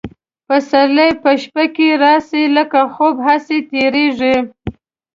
پسرلي 0.47 1.09
په 1.23 1.31
شپه 1.41 1.63
کي 1.75 1.89
راسي 2.03 2.43
لکه 2.57 2.81
خوب 2.93 3.15
هسي 3.27 3.59
تیریږي 3.71 4.35